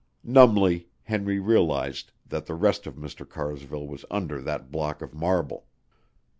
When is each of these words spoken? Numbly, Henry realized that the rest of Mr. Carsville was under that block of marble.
Numbly, 0.23 0.87
Henry 1.03 1.39
realized 1.39 2.11
that 2.25 2.47
the 2.47 2.55
rest 2.55 2.87
of 2.87 2.95
Mr. 2.95 3.23
Carsville 3.29 3.85
was 3.87 4.03
under 4.09 4.41
that 4.41 4.71
block 4.71 5.03
of 5.03 5.13
marble. 5.13 5.67